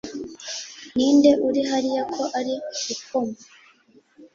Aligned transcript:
ninde 0.95 1.31
uri 1.47 1.61
hariya 1.69 2.03
ko 2.13 2.21
ari 2.39 2.53
gukoma? 2.87 3.35